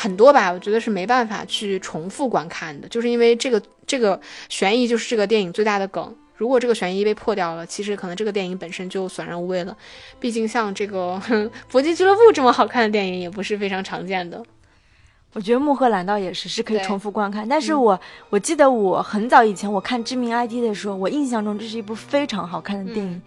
[0.00, 6.14] 很多吧，我觉得是没办法去重复观看的，就是因为这个这个悬疑就是这个电影最大的梗。
[6.36, 9.76] 如果这个悬疑被破掉了，其实可能这个电影本身就索然无味了。
[10.20, 11.20] 毕竟像这个
[11.68, 14.40] 《搏击俱乐部》这么好看的电影，也不是非常常见的。
[15.32, 23.20] 我觉得《穆赫兰道》也是是可以重复观看，但是我我记得我很早以前我看《致命 ID》的时候，我印象中这是一部非常好看的电影。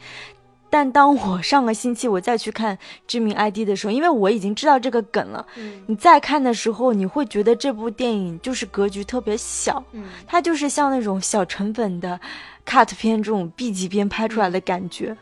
[0.71, 5.45] 但当我上个星期我再去看《知名 ID》的时候，因为我已经知道这个梗了，
[5.86, 9.84] 你再看的时候，你会觉得这部电影就是格局特别小，
[10.25, 12.19] 它就是像那种小成本的。
[12.63, 15.17] cut 片这种 B 级片拍出来的感觉，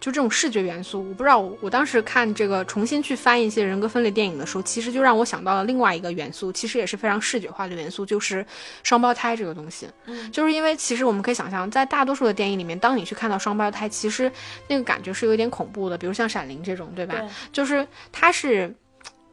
[0.00, 1.38] 就这种视觉元素，我不知道。
[1.60, 8.44] 我当时看这个重新去翻一些人格分裂电影的时候，其实就让我想到了另外一个元素，其实也是非常视觉化的元素，就是
[8.82, 9.88] 双胞胎这个东西。
[10.04, 14.30] 嗯，就是因为其实我们可以想象，在大多数的电影里面，当你去看到双胞胎，其实
[14.68, 15.96] 那个感觉是有点恐怖的。
[15.96, 17.14] 比如像《闪灵》这种，对吧？
[17.50, 18.74] 就是它是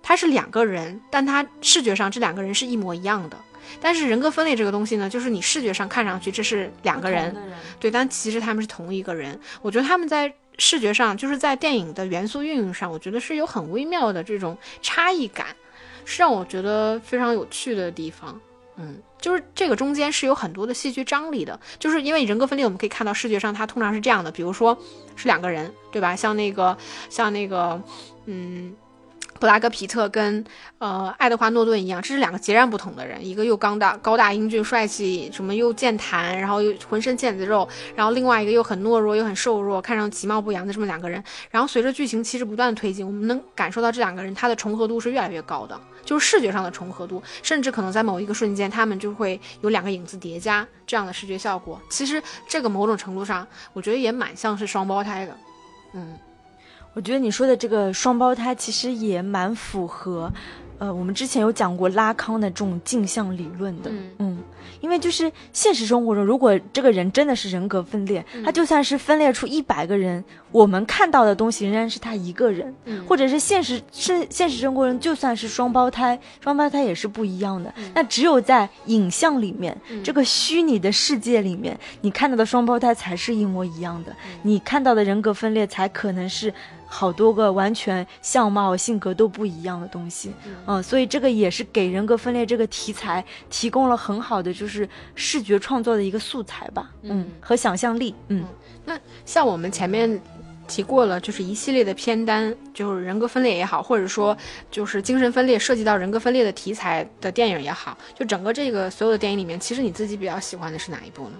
[0.01, 3.37] 它是两个人，但它视觉上这两个人是一模一样的。
[3.79, 7.33] 但是人格分裂这个东西呢，就是你视觉上看上去这是两个人，
[7.79, 9.39] 对，但其实他们是同一个人。
[9.61, 15.47] 我觉得他们在视觉上，就是在电影的元素运用上，我觉得是有很微妙的这种差异感，
[16.05, 18.39] 是让我觉得非常有趣的地方。
[18.77, 24.77] 嗯，就是这个中间是有很多的戏剧张力的，就是因为人格分裂，我们可以看到视觉上它通常是这样的，比如说
[25.15, 26.15] 是两个人，对吧？
[26.15, 26.77] 像那个，
[27.09, 27.81] 像那个，
[28.27, 28.75] 嗯。
[29.41, 30.45] 布拉格皮特跟
[30.77, 41.21] 呃爱德华诺顿一样，这是两个截然不同的人，一个又高大高大英俊帅气，什么又健谈，然后又浑身腱子肉，然后另外一个又很懦弱又很瘦弱，看上其貌不扬的这么两个人。
[41.49, 45.75] 然后随着剧情其实不断推进，我们能感受到这两个人他的重合度是越来越高的，
[46.05, 51.81] 就是视觉上的重合度，甚至可能在某一个瞬间，他们就会有两个影子叠加这样的视觉效果。
[51.89, 55.35] 其实这个某种程度上，我觉得也蛮像是双胞胎的，
[55.93, 56.15] 嗯。
[56.93, 60.31] 我觉得你说的这个双胞胎其实也蛮符合，
[60.77, 64.39] 呃，我们之前有讲过拉康的这种镜像理论的，嗯，
[64.81, 72.75] 因为就是现实生活中，如果这个人真的是人格分裂，他就算是分裂出一百个人，我们看到的东西仍然是他一个人，
[73.07, 77.73] 或者是现实是现实生活中就算是双胞胎，双胞胎也是不一样的。
[77.93, 86.53] 那只有在影像里面，这个虚拟的世界里面，你看到的双胞胎才是一模一样的，你看到的人格分裂才可能是。
[86.93, 90.33] 好多个完全相貌、性格都不一样的东西，
[90.67, 98.43] 嗯，所以这个也是给人格分裂这个题材提供了很好的就是视觉创作的一个素材吧，嗯，和想象力，嗯。
[98.83, 100.21] 那像我们前面
[100.67, 104.35] 提过了，就是一系列的片单，就是人格分裂也好，或者说
[104.69, 111.35] 就是精神分裂涉及到人格分裂的题材的电影也好，就整个这个所有的电影里面，其实你自己比较喜欢的是哪一部呢？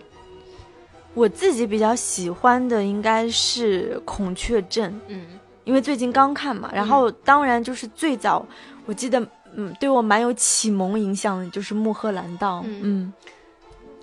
[1.13, 5.25] 我自己比较喜欢的应该是《孔雀镇》，嗯。
[5.63, 8.45] 因为最近刚看嘛，然后当然就是最早，
[8.86, 12.60] 我记得，嗯，对我蛮有启蒙影响的，就是《穆赫兰道》。
[12.65, 13.12] 嗯，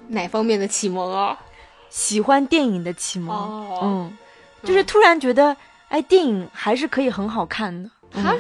[0.09, 1.39] 哪方面的启蒙啊？
[1.91, 3.67] 喜欢电影的启蒙。
[3.83, 4.17] 嗯，
[4.63, 5.57] 就是突然觉得，
[5.89, 7.91] 哎，电影还是可以很好看的。
[8.21, 8.35] 啊，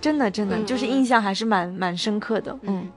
[0.00, 2.58] 真的真的，就是印象还是蛮蛮深刻的。
[2.62, 2.90] 嗯。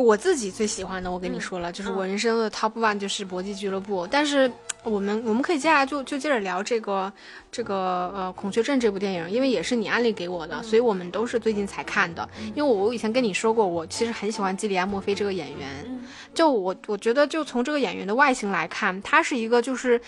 [0.00, 4.04] 我自己最喜欢的，我跟你说了，就是我人生的 top one 就是《搏击俱乐部》。
[4.10, 4.50] 但是
[4.82, 7.12] 我们我们可以接下来就就接着聊这个
[7.52, 12.28] 这个呃《孔雀镇》这部电影，因为也是你安利给我的，所以我们都是最近才看的。
[12.54, 15.68] 因为我以前跟你说过，我其实很喜欢基里安·墨菲这个演员。
[16.32, 20.00] 就我我觉得，就从这个演员的外形来看，他是一个就是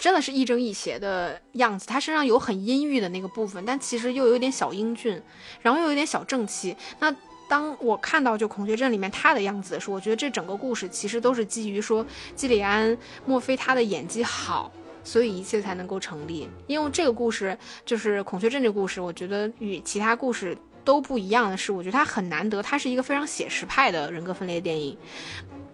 [0.00, 1.86] 真的是亦正亦邪的样子。
[1.86, 5.22] 他身上有很阴郁的那个部分，但其实又有点小英俊，
[5.62, 6.76] 然后又有点小正气。
[6.98, 7.14] 那
[7.48, 12.04] 当我看到就《孔雀镇》里面他的样子的时候，我觉得这整个故事其实都是基于说
[12.34, 12.90] 基里安·
[13.26, 16.48] 墨菲他的演技好，所以一切才能够成立。
[16.66, 24.96] 因为这个故事就是《孔雀镇》这个故事，我觉得与其他故事都不一样的是，我觉得它很难得，它是一个非常写实派的人格分裂电影。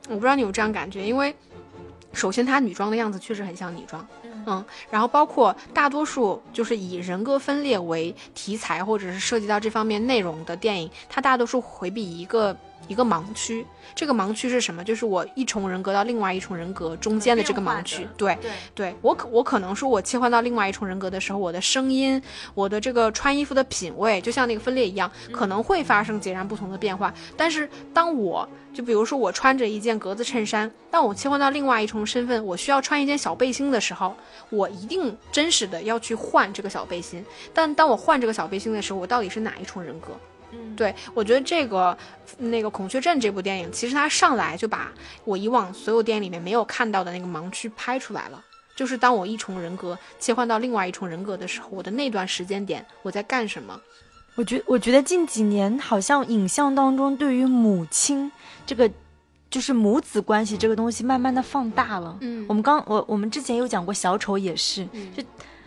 [0.08, 1.34] 我不知道你有这样感觉，因为
[2.12, 4.06] 首先她女装的样子确实很像女装。
[4.46, 12.56] 嗯，然后包括大多数就是以人格分裂为题材或者是涉及到这方面内容的电影，它大多数回避一个
[12.90, 13.64] 一个盲区。
[13.94, 14.82] 这个盲区是什么？
[14.82, 18.06] 就是我一重人格到另外一重人格中间的这个盲区。
[18.16, 22.20] 对对对，我可我可能说我切换到另外一重人格的时候，我的声音，
[22.54, 27.14] 我的这个穿衣服的品味，就像那个分裂一样，可能会发生截然不同的变化。
[27.36, 34.14] 但是当我就比如说我穿着一件格子衬衫，当我切换到另外一重身份，我需要穿一件小背心的时候，
[34.50, 37.24] 我一定真实的要去换这个小背心。
[37.52, 40.08] 但当我换这个小背心的时候，我到底是哪一重人格？
[40.52, 41.96] 嗯，对我觉得这个
[42.38, 44.92] 那个《孔雀镇》这部电影，其实它上来就把
[45.24, 48.44] 我以往所有电影里面没有看到的那个盲区拍出来了。
[48.76, 53.78] 就是当我一重人格切换到另外一重人格的时候，我的那段时间点我在干什么？
[54.36, 58.30] 我觉我觉得近几年好像影像当中对于母亲
[58.64, 58.90] 这个
[59.50, 62.16] 就是母子关系这个东西慢慢的放大了。
[62.22, 65.22] 嗯我们刚我我们之前有讲过小丑也是，嗯就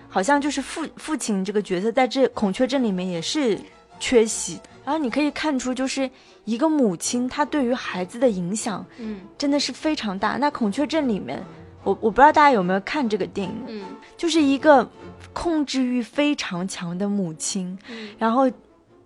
[0.09, 3.59] 好像就是父父亲这个角色在这孔雀镇里面也是
[3.99, 4.59] 缺席。
[4.85, 6.09] 然后你可以看出，就是
[6.45, 10.37] 一个母亲她对于孩子的影响嗯真的是非常大。
[10.37, 11.43] 那孔雀镇里面，
[11.83, 13.83] 我我不知道大家有没有看这个电影，嗯
[14.17, 14.89] 就是一个
[15.31, 18.51] 控制欲非常强的母亲，嗯然后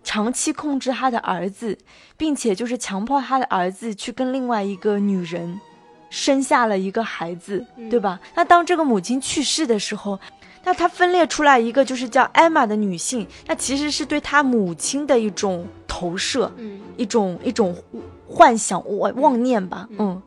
[0.04, 1.78] 长期控制他的儿子，
[2.16, 5.60] 并且就是强迫他的儿子去跟另外一个女人
[6.10, 8.20] 生下了一个孩子，嗯对吧？
[8.34, 10.18] 那当这个母亲去世的时候，
[10.68, 17.74] 那他分裂出来一个就是叫艾玛的女性，那其实是对他母亲的一种投射，嗯，一种一种
[18.28, 20.22] 幻想妄妄念吧，嗯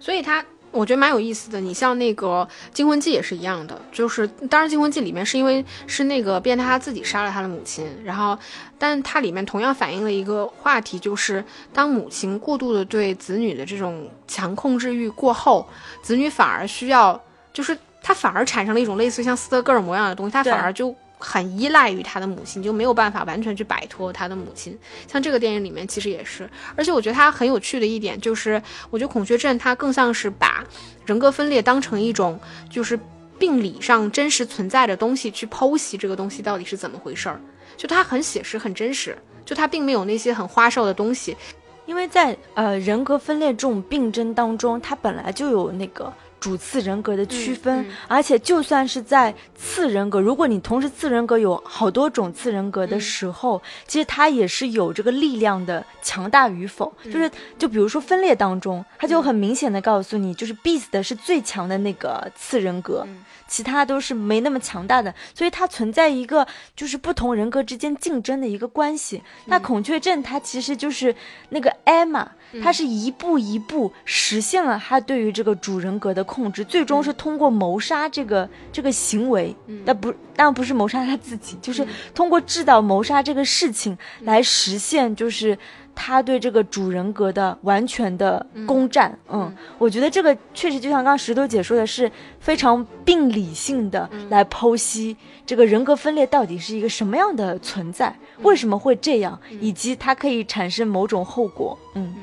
[0.00, 1.60] 所以他我觉得蛮有意思的。
[1.60, 8.36] 你像那个《惊魂记》也是一样的，就是当然《惊魂记》里面是因为是那个变态他自己杀了他的母亲，然后，
[8.80, 15.64] 但它里面同样反映了一个话题，就是当母亲过度的对子女的这种强控制欲过后，
[16.02, 17.20] 子女反而需要，
[17.52, 20.94] 就是他反而产生了一种类似于像斯德哥尔摩样的东西，他反而就。
[21.20, 24.78] 很依赖于他的母亲，就没有办法完全去摆脱他的母亲。
[25.10, 30.64] 像这个电影里面其实也是，而且我觉得他很有趣的一点就是，我觉得孔雀镇它更像是把
[31.04, 32.38] 人格分裂当成一种
[32.70, 32.96] 就是
[33.36, 37.40] 病理上真实存在的东西去剖析这个东西到底是怎么回事儿，
[37.76, 41.36] 就它很写实很真实，就它并没有那些很花哨的东西。
[41.84, 56.92] 因为在呃人格分裂这种病症当中，它本来就有那个主次人格的区分，嗯嗯而且就算是在次人格，如果你同时次人格有好多种次人格嗯的时候，其实它也是有这个力量的强大与否。
[57.04, 63.04] 嗯就是就比如说分裂当中，它就很明显的告诉你，就是 Beast 的是最强的那个次人格。
[63.06, 66.46] 嗯其他都是没那么强大的，所以它存在一个
[66.76, 69.22] 就是不同人格之间竞争的一个关系。
[69.46, 71.16] 那孔雀镇它其实就是
[71.48, 72.04] 那个艾
[72.52, 85.58] 玛，它是一步一步实现了他对于这个主人格的控制，最终是通过谋杀这个这个行为，但不当然不是谋杀他自己，就是通过制造谋杀这个事情来实现，就是。
[86.00, 92.08] 他对这个主人格的完全的攻占，嗯，我觉得这个确实就像刚刚石头姐说的，是
[92.38, 102.14] 非常病理性的来剖析这个人格分裂到底是一个什么样的存在，为什么会这样，以及它可以产生某种后果，嗯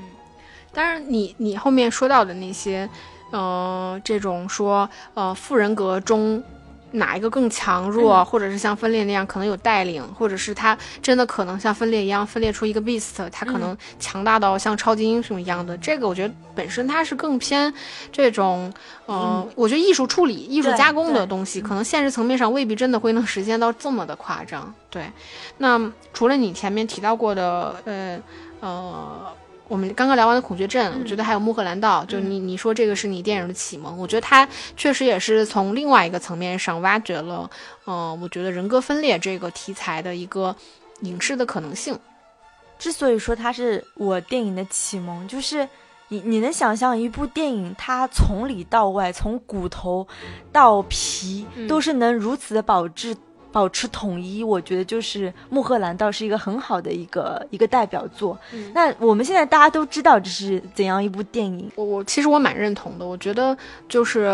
[0.75, 2.87] 当然你，你后面说到的那些，
[3.31, 6.43] 呃，这种说，呃，副人格中
[6.91, 17.73] 哪一个更强弱，或者是像分裂那样可能有带领，或者是他真的可能像分裂一样分裂出一个 beast，他可能强大到像超级英雄一样的，这个我觉得本身它是更偏
[18.11, 18.71] 这种，
[19.05, 24.73] 呃，我觉得艺术处理、艺术加工的东西，可能现实层面上未必真的会能实现到这么的夸张。
[24.89, 25.09] 对，
[25.57, 28.19] 那除了你前面提到过的，呃
[28.59, 29.35] 呃。
[29.67, 34.47] 我们刚刚聊完的《孔雀镇》，我觉得还有《穆赫兰道》，就你你说这个是你电影的启蒙，我觉得它
[34.77, 37.49] 确实也是从另外一个层面上挖掘了，
[37.85, 40.55] 呃，我觉得人格分裂这个题材的一个
[41.01, 41.97] 影视的可能性。
[42.77, 45.67] 之所以说它是我电影的启蒙，就是
[46.09, 50.07] 你你能想象一部电影，它从里到外，从骨头
[50.51, 53.15] 到皮，嗯都是能如此的保质。
[53.55, 58.37] 保持统一，我觉得就是《穆赫兰道》是一个很好的一个一个代表作。
[58.51, 64.25] 嗯那我们现在大家都知道这是怎样一部电影，我我其实我蛮认同的，我觉得就是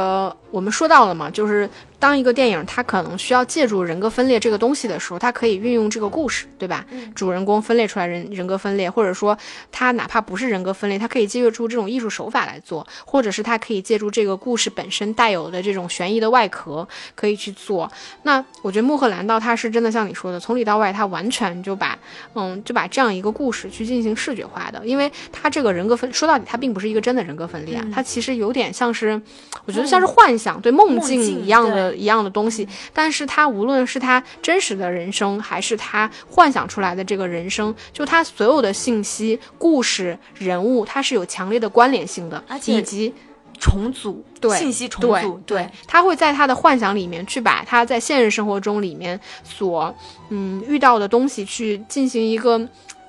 [0.49, 1.69] 我们说到了嘛，就是
[2.02, 6.84] 当一个电影它可能需要借助人格分裂这个东西的时候，它可以运用这个故事，对吧？
[6.89, 9.38] 嗯主人公分裂出来人人格分裂，或者说
[9.72, 17.91] 他哪怕不是人格分裂，他可以借助这种艺术手法来做，或者是他可以借助这个故事本身带有的这种悬疑的外壳可以去做。
[18.24, 21.95] 那我觉得《穆赫兰道》它是真的像你说的，从里到外，它完全就把
[22.34, 29.22] 嗯就把这样一个故事去进行视觉化的，因为它这个人格分说到底，它并不是一个真的人格分裂啊，嗯它其实有点像是，
[29.66, 43.13] 我觉得像是幻想对梦境一样的的一样的东西，但是他无论是他真实的人生，还是他幻想出来的这个人生，就他所有的信息、故事、人物，它是有强烈的关联性的，而且以及
[43.59, 49.93] 重组对信息重对组，对，他会在他的幻想里面去把他在现实生活中里面所
[50.29, 52.59] 嗯遇到的东西去进行一个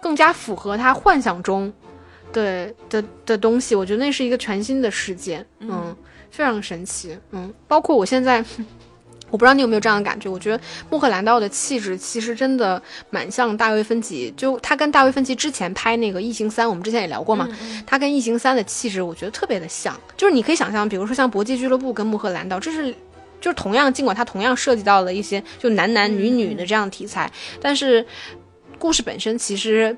[0.00, 1.72] 更加符合他幻想中
[2.32, 5.96] 的的的东西，我觉得那是一个全新的世界，嗯，
[6.32, 8.44] 非常神奇，嗯，包括我现在。
[9.32, 17.48] 我不知道你有没有这样的感觉，我觉得穆赫兰道的气质其实真的蛮像大卫芬奇，就他跟大卫芬奇之前拍那个《异形三》，我们之前也聊过嘛，
[17.86, 22.94] 他跟《异形三》的气质，我觉得特别的像，就是你可以想象，比如说像《搏击俱乐部》跟穆赫兰道，这是
[23.40, 28.06] 就是同样，尽管它同样涉及到了一些就男男女女的这样的题材，但是
[28.78, 29.96] 故事本身其实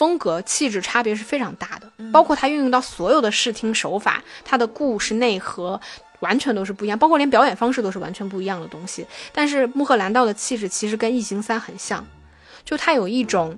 [0.00, 5.78] 风格气质差别是非常大的，包括它运用到所有的视听手法，它的故事内核。
[6.20, 9.06] 完全都是不一样，包括连表演方式都是完全不一样的东西。
[9.32, 12.06] 但是穆赫兰道的气质其实跟《异形三》很像，
[12.62, 13.56] 就它有一种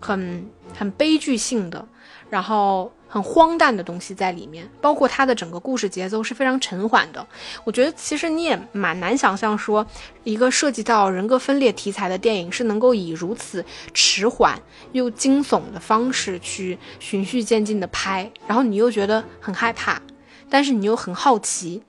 [0.00, 0.44] 很
[0.76, 1.86] 很悲剧性的，
[2.32, 7.26] 然后很荒诞的东西在里面，包括它的整个故事节奏是非常沉缓的。
[7.62, 9.86] 我觉得其实你也蛮难想象说，
[10.24, 13.62] 一个涉及到人格分裂题材的电影是能够以如此
[13.92, 14.58] 迟缓
[14.92, 20.00] 又惊悚的方式去循序渐进的拍，然后你又觉得很害怕，
[20.48, 21.82] 但是你又很好奇。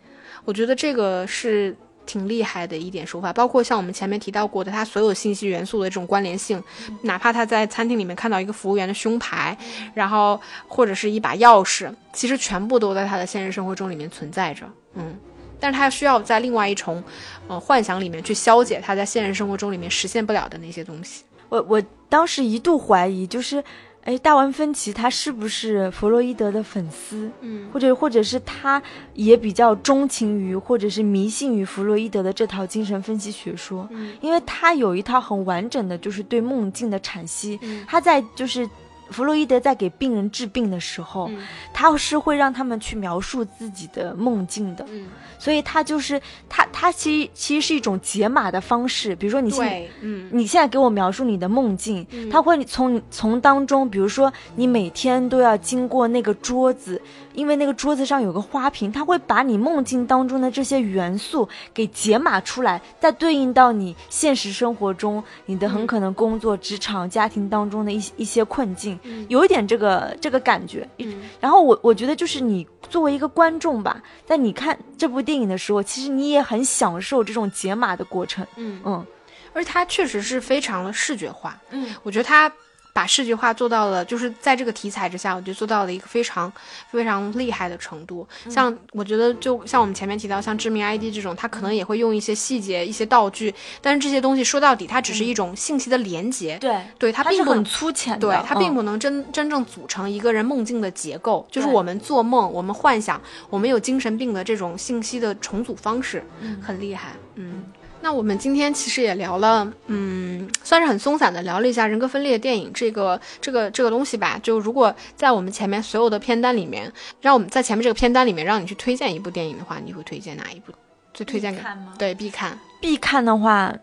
[0.43, 1.73] 我觉得这个是
[2.05, 6.61] 挺厉害的一点手法，包括像我们前面提到过的，它所有信息元素的这种关联性，
[7.01, 9.57] 哪怕他在餐厅里面看到一个服务员的胸牌，
[9.93, 15.15] 然后或者是一把钥匙，其实全部都在他的现实生活中里面存在着，嗯，
[15.59, 17.03] 但是他需要在另外一重，
[17.47, 21.23] 呃，幻想里面去消解他在现实生活中里面实现不了的那些东西。
[21.49, 23.63] 我我当时一度怀疑，就是，
[24.03, 27.31] 哎，大文芬奇他是不是弗洛伊德的粉丝？
[27.41, 28.81] 嗯或者或者是他
[29.13, 37.57] 也比较钟情于，或者是迷信于弗洛伊德的这套精神分析学说，嗯因为他有一套很完整的，就是对梦境的阐析。
[37.61, 38.69] 嗯他在就是
[39.13, 41.37] 弗洛伊德在给病人治病的时候，嗯。
[41.71, 45.07] 他是会让他们去描述自己的梦境的，嗯，
[45.39, 50.29] 所以他就是他他其实其实是一种解码的方式，比如说你现在，嗯。
[50.31, 52.29] 你现在给我描述你的梦境，嗯。
[52.29, 57.01] 他会从从当中，比如说你每天都要经过那个桌子，
[57.33, 69.25] 因为那个桌子上有个花瓶，它会把你梦境当中的这些元素给解码出来，再对应到你现实生活中你的很可能工作、职场、家庭当中的一些一些困境，嗯。
[69.29, 70.87] 有一点这个这个感觉。
[70.99, 71.21] 嗯。
[71.39, 78.45] 然后我我觉得就是你作为一个观众吧，在你看这部电影的时候，其实你也很享受这种解码的过程。
[78.55, 79.05] 嗯，嗯。
[79.53, 81.93] 而且它确实是非常的视觉化，嗯。
[82.03, 82.51] 我觉得他
[82.93, 86.51] 把视觉化做到了，就是在这个题材之下，我觉得做到了一个非常
[86.91, 88.27] 非常厉害的程度。
[88.49, 98.75] 像我觉得，就像我们前面提到，像知名 ID 这种，它可能也会用一些细节、一些道具，但是这些东西说到底，它只是一种信息的连接，对，对它并不很粗浅的，对，它并嗯。
[98.75, 106.23] 不能真真正组成一个人梦境的结构，就是我们做梦，我们幻想，我们有精神病的这种信息的重组方式，
[106.61, 107.13] 很厉害。
[107.35, 107.63] 嗯，
[108.03, 114.37] 那我们今天其实也聊了，嗯，算是很松散的聊了一下人格分裂电影这个这个这个东西吧。
[114.43, 116.91] 就如果在我们前面所有的片单里面，
[117.21, 120.73] 让我们在前面这个片单里面让你去推荐一部电影的话，你会推荐哪一部？
[121.13, 122.59] 最推荐给看吗对必看。
[122.81, 123.73] 必看的话，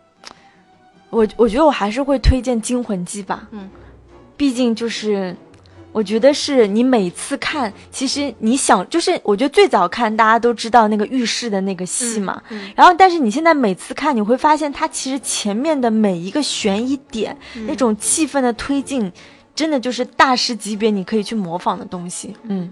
[1.09, 3.47] 我我觉得我还是会推荐《惊魂记》吧。
[3.49, 3.67] 嗯，
[4.37, 5.35] 毕竟就是，
[5.91, 12.41] 我觉得是你每次看，其实你想，就是我觉得最早看大家都知道那个浴室的那个戏嘛。
[12.49, 19.11] 嗯然后，但是你现在每次看，你会发现它其实前面的每一个悬疑点，嗯那种气氛的推进，
[19.53, 22.35] 真的就是大师级别你可以去模仿的东西。
[22.43, 22.71] 嗯，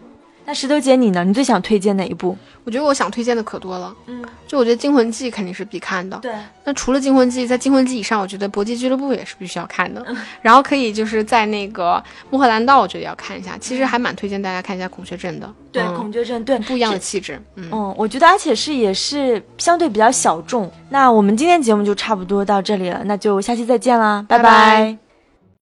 [0.49, 1.23] 那石头姐你呢？
[1.23, 2.35] 你最想推荐哪一部？
[2.63, 3.95] 我觉得我想推荐的可多了。
[4.07, 6.17] 嗯，就我觉得《惊魂记》肯定是必看的。
[6.17, 6.33] 对，
[6.63, 10.05] 那除了《惊魂记》，在《惊魂记》以上，我觉得《搏击俱乐部》也是必须要看嗯的。
[10.41, 11.97] 然后可以就是在那个
[12.31, 13.55] 《穆赫兰道》，我觉得要看一下。
[13.61, 15.47] 其实还蛮推荐大家看一下《孔雀镇》的。
[15.71, 17.39] 对，嗯孔雀镇，对，不一样的气质。
[17.53, 20.71] 嗯，嗯，我觉得而且是也是相对比较小众。
[20.89, 24.97] 那我们今天节目就差不多到这里了，那就下期再见啦，拜拜拜